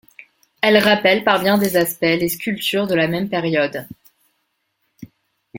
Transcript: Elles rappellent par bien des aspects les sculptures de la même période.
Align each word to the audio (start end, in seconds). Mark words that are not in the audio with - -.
Elles 0.61 0.79
rappellent 0.79 1.23
par 1.23 1.39
bien 1.39 1.59
des 1.59 1.77
aspects 1.77 2.01
les 2.01 2.27
sculptures 2.29 2.87
de 2.87 2.95
la 2.95 3.07
même 3.07 3.29
période. 3.29 3.85